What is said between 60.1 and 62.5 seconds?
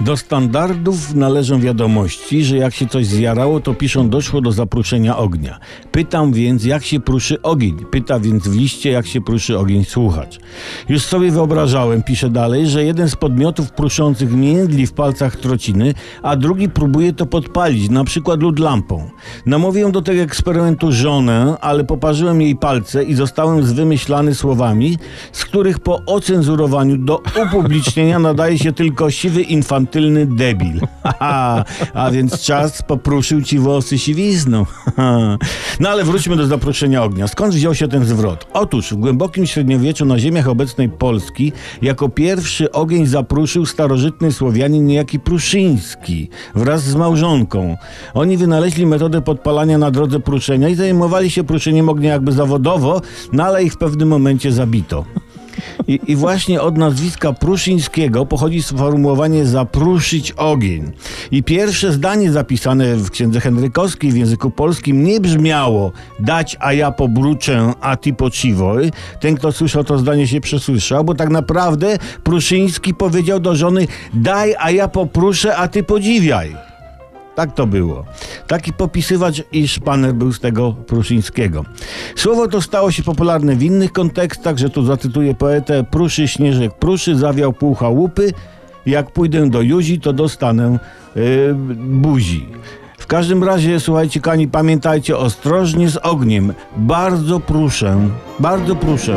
ogień. I pierwsze zdanie